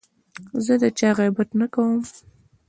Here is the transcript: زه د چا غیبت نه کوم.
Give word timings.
زه 0.65 0.73
د 0.81 0.83
چا 0.99 1.09
غیبت 1.17 1.49
نه 1.59 1.67
کوم. 1.73 1.99